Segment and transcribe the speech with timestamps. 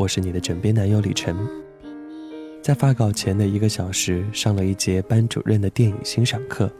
[0.00, 1.36] 我是你的枕边男友李晨，
[2.62, 6.72] 在发稿前的一个小时上了一节班主任的电影欣赏课。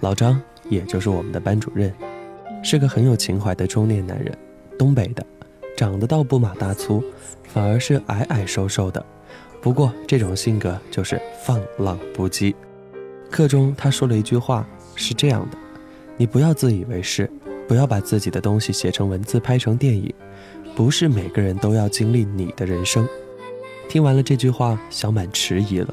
[0.00, 1.92] 老张，也就是我们的班主任，
[2.64, 4.34] 是个很有情怀的中年男人，
[4.78, 5.22] 东北的，
[5.76, 7.04] 长得倒不马大粗，
[7.44, 9.04] 反而是矮矮瘦瘦的。
[9.60, 12.54] 不过这种性格就是放浪不羁。
[13.30, 15.58] 课中他说了一句话，是这样的：
[16.16, 17.30] 你不要自以为是，
[17.68, 20.10] 不要把自己的东西写成文字拍成电影。
[20.78, 23.04] 不是每个人都要经历你的人生。
[23.88, 25.92] 听完了这句话，小满迟疑了，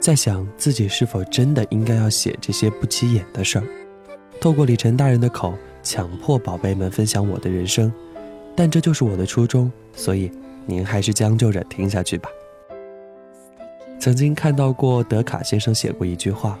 [0.00, 3.64] 在想自己是否真的应该要写这些不起眼的事儿。
[4.40, 7.92] 透过李晨大人的口，强迫宝贝们分享我的人生，
[8.56, 10.32] 但这就是我的初衷，所以
[10.64, 12.30] 您还是将就着听下去吧。
[14.00, 16.58] 曾经看到过德卡先生写过一句话：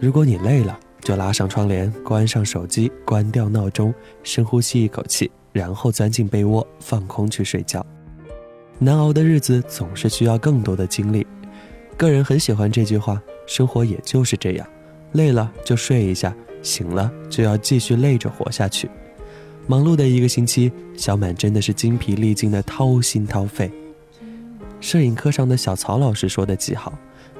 [0.00, 5.30] 如果你累了，就拉上窗帘，关上手机，关掉闹钟，深呼吸一口气。
[5.52, 7.86] 然后钻进被窝，放空去睡觉。
[8.80, 11.24] 难熬的日子总是需要更多的精力。
[11.96, 14.66] 个人很喜欢这句话：生活也就是这样，
[15.12, 18.90] 累了就睡一下，醒了就要继续累着活下去。
[19.68, 23.70] 忙碌的一个星期，小满真的是精疲力尽的掏心掏肺。
[24.80, 26.92] 摄影课上的小曹老师说的极好：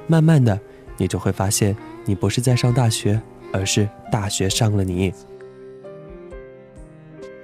[0.07, 0.57] 慢慢的，
[0.95, 3.21] 你就会发现，你不是在上大学，
[3.51, 5.13] 而是大学上了你。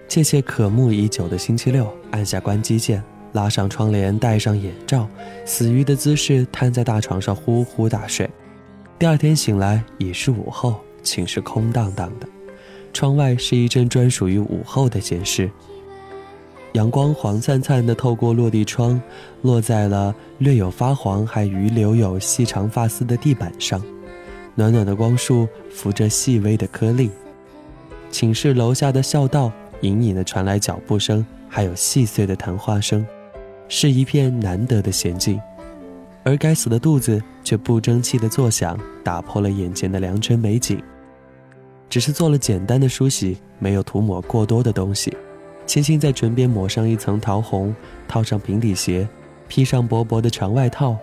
[0.08, 5.08] 切切渴慕已久的星期六，按下关机键，拉上窗帘，戴上眼罩，
[5.46, 8.30] 死鱼的姿势瘫在大床上呼呼大睡。
[9.00, 12.28] 第二天醒来已是午后，寝室空荡荡的，
[12.92, 15.50] 窗外是一阵专属于午后的闲适。
[16.74, 19.02] 阳光黄灿灿的透过落地窗，
[19.42, 23.82] 落在了略有发黄还余留有细长发丝的地板上，
[24.56, 27.10] 暖暖的光束拂着细微的颗粒。
[28.10, 29.52] 寝室楼下的校道。
[29.82, 33.04] 隐隐的传来脚步声，还有细碎的谈话声，
[33.68, 35.42] 是一片难得的闲静。
[36.24, 40.80] 而该死的肚子却不争气的作响，打破了眼前的良辰美景。
[41.90, 45.12] 只是做了简单的梳洗，没有涂抹过多的东西，
[45.66, 47.76] 轻轻在唇边抹上一层桃红，
[48.08, 49.10] 套上平底鞋，
[49.48, 50.96] 披上薄薄的长外套，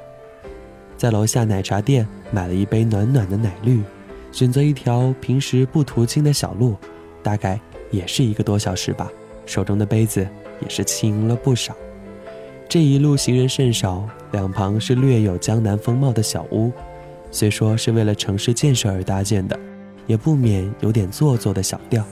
[0.98, 3.80] 在楼下奶茶店买了一杯暖暖的奶绿，
[4.30, 6.76] 选择一条平时不途经的小路，
[7.22, 7.58] 大概。
[7.90, 9.10] 也是一个多小时吧，
[9.46, 10.20] 手中的杯子
[10.60, 11.74] 也是轻了不少。
[12.68, 16.70] 这一路行人甚少，两旁是略有江南风貌的小屋，
[17.30, 19.58] 虽说是为了城市建设而搭建的，
[20.06, 22.04] 也不免有点做作的小调。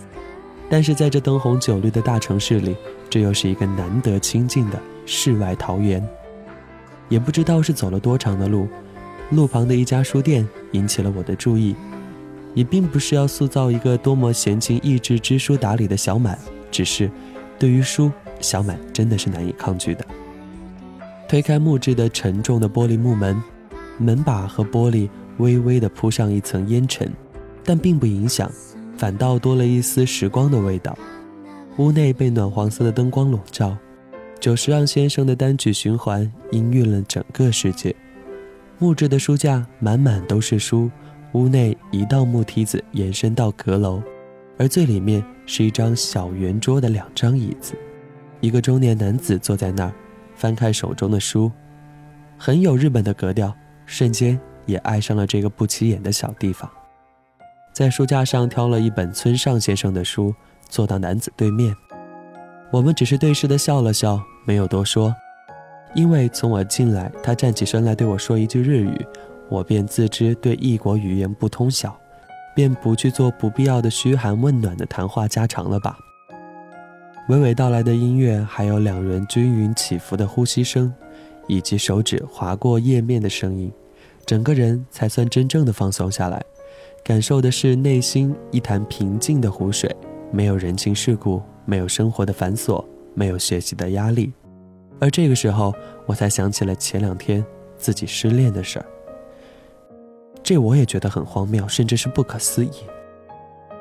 [0.70, 2.74] 但是在这灯红酒绿的大城市里，
[3.10, 6.02] 这又是一个难得清静的世外桃源。
[7.08, 8.68] 也不知道是走了多长的路，
[9.30, 11.74] 路旁的一家书店引起了我的注意。
[12.54, 16.38] 也并不是要塑造一个多么闲情逸致、知书达理的小满，
[16.70, 17.10] 只是，
[17.58, 20.02] 对于书，小满真的是难以抗拒的。
[21.28, 23.42] 推开木质的沉重的玻璃木门，
[23.98, 25.06] 门把和玻璃
[25.36, 27.12] 微微的铺上一层烟尘，
[27.62, 28.50] 但并不影响，
[28.96, 30.96] 反倒多了一丝时光的味道。
[31.76, 33.76] 屋内被暖黄色的灯光笼罩，
[34.40, 37.94] 久石让先生的单曲循环氤氲了整个世界。
[38.78, 40.90] 木质的书架满满都是书。
[41.32, 44.00] 屋内一道木梯子延伸到阁楼，
[44.58, 47.74] 而最里面是一张小圆桌的两张椅子，
[48.40, 49.92] 一个中年男子坐在那儿，
[50.34, 51.52] 翻开手中的书，
[52.38, 53.54] 很有日本的格调，
[53.84, 56.70] 瞬间也爱上了这个不起眼的小地方。
[57.74, 60.34] 在书架上挑了一本村上先生的书，
[60.70, 61.74] 坐到男子对面，
[62.76, 65.14] 我们只是对视的笑了笑，没有多说，
[65.94, 69.06] 因为从我进来，他站起身来对我说一句日语。
[69.48, 71.98] 我便自知对异国语言不通晓，
[72.54, 75.96] 便不去做不必要的嘘寒问暖的谈话家常了吧。
[77.30, 80.92] 娓娓道来的音乐，还有两人均匀起伏的呼吸声，
[81.46, 83.72] 以及手指划过页面的声音，
[84.26, 86.44] 整个人才算真正的放松下来，
[87.02, 89.96] 感受的是内心一潭平静的湖水，
[90.30, 92.84] 没有人情世故，没有生活的繁琐，
[93.14, 94.32] 没有学习的压力。
[94.98, 95.74] 而这个时候，
[96.06, 97.44] 我才想起了前两天
[97.76, 98.86] 自己失恋的事儿。
[100.42, 102.70] 这我也觉得很荒谬，甚至是不可思议。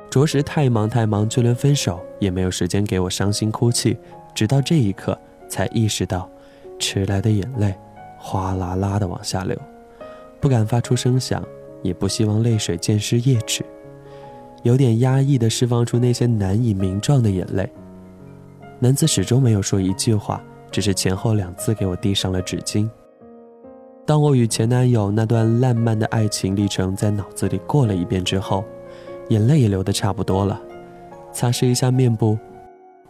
[0.10, 3.98] 着实太忙太忙，就连分手也没有时间给我伤心哭泣。
[4.34, 5.18] 直到这一刻，
[5.48, 6.30] 才意识到，
[6.80, 7.76] 迟来的眼泪，
[8.18, 9.58] 哗啦啦的往下流，
[10.40, 11.44] 不敢发出声响，
[11.82, 13.64] 也不希望泪水溅湿页纸，
[14.66, 17.72] 有点压抑的释放出那些难以名状的眼泪。
[18.80, 20.42] 男子始终没有说一句话，
[20.72, 22.90] 只是前后两次给我递上了纸巾。
[24.08, 28.66] 当我与前男友那段烂漫的爱情历程在脑子里过了一遍之后，
[29.30, 30.60] 眼泪也流得差不多了，
[31.32, 32.36] 擦拭一下面部，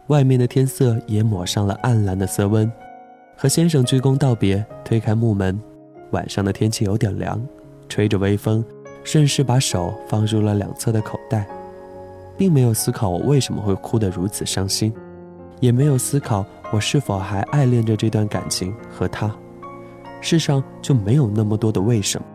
[0.08, 2.70] 外面的天色也抹上了暗蓝的色温。
[3.38, 5.58] 和先生鞠躬道别，推开木门。
[6.12, 7.42] 晚上的天气有点凉，
[7.88, 8.64] 吹着微风，
[9.06, 11.46] 顺势把手放入了两侧的口袋，
[12.36, 14.92] 并没有思考我为什么会哭得如此伤心，
[15.60, 19.34] 也没有思考我是否还爱恋着这段感情和他。
[20.22, 22.26] 世上就没有那么多的为什么，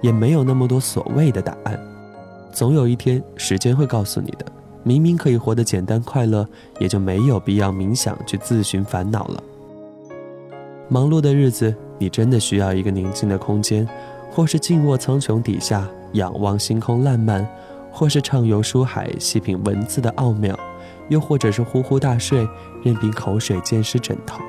[0.00, 1.78] 也没有那么多所谓的答案。
[2.52, 4.44] 总有一天，时间会告诉你的。
[4.82, 6.44] 明明可以活得简单快乐，
[6.80, 9.40] 也就没有必要冥想去自寻烦恼了。
[10.88, 13.88] 忙碌的日子，你真的需要一个宁静的空间，
[14.32, 17.46] 或是静卧苍穹底下仰望星空烂漫，
[17.90, 20.58] 或是畅游书海细品文字的奥妙，
[21.08, 22.48] 又或者是呼呼大睡，
[22.82, 24.40] 任凭口水溅湿枕头，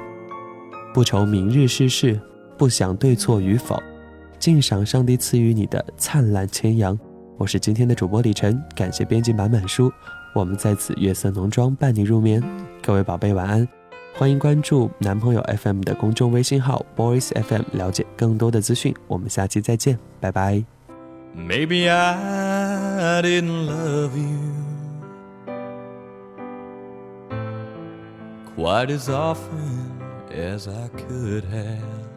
[0.93, 2.19] 不愁明日世事，
[2.57, 3.81] 不想对错与否，
[4.39, 6.97] 尽赏上帝赐予你的灿烂千阳。
[7.37, 9.91] 我是今天的主播李晨，感谢编辑满满书，
[10.35, 12.43] 我们在此月色浓妆伴你入眠，
[12.83, 13.67] 各位宝贝晚安。
[14.13, 18.93] 欢迎关注男朋友 FM 的公众微信号 Boys FM，了解更多的资讯。
[19.07, 20.80] 我们下期再见，拜拜。
[21.33, 24.51] Maybe I didn't love you
[28.55, 32.11] quite as often as I could have.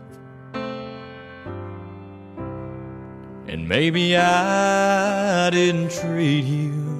[3.46, 6.94] And maybe I didn't treat you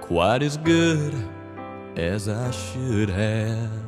[0.00, 1.14] quite as good
[1.96, 3.87] as I should have.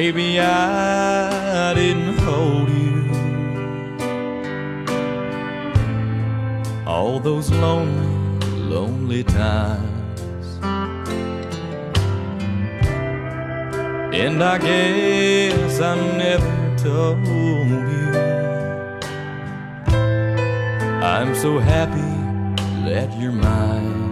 [0.00, 2.98] maybe I didn't hold you
[6.86, 8.06] all those lonely,
[8.74, 10.46] lonely times.
[14.22, 18.08] And I guess I never told you
[21.12, 22.12] I'm so happy
[22.88, 24.07] that you're mine.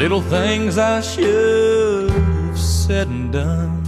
[0.00, 3.82] Little things I should have said and done.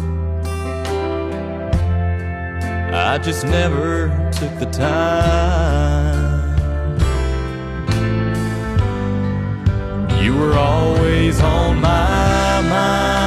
[2.93, 6.51] I just never took the time.
[10.23, 13.22] You were always on my mind.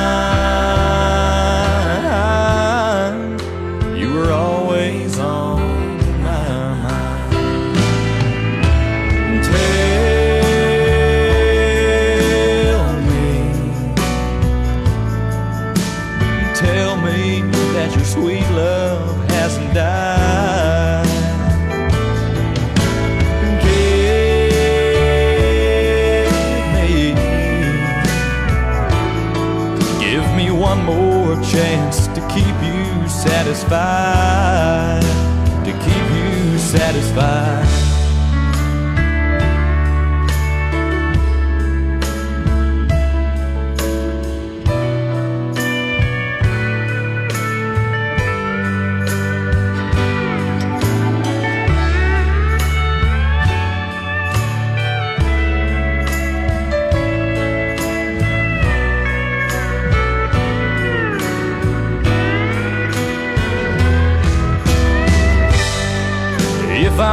[33.56, 34.15] Satisfied,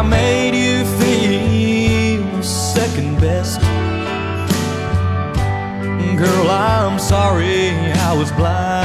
[0.02, 3.60] I made you feel second best.
[6.18, 7.70] Girl, I'm sorry
[8.08, 8.81] I was blind.